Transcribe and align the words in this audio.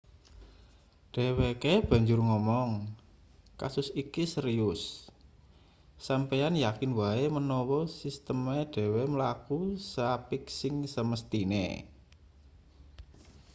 dheweke 1.13 1.73
banjur 1.89 2.19
ngomong 2.29 2.69
kasus 3.61 3.87
iki 4.01 4.23
serius 4.33 4.81
sampeyan 6.07 6.55
yakin 6.65 6.91
wae 6.99 7.25
menawa 7.35 7.79
sisteme 7.99 8.57
dhewe 8.75 9.03
mlaku 9.13 9.59
seapik 9.91 10.43
sing 10.59 10.75
semesthine 10.93 11.67